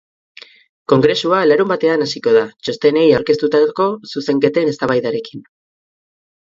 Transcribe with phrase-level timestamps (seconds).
[0.93, 5.51] Kongresua larunbatean hasiko da, txostenei aurkeztutako zuzenketen eztabaidarekin.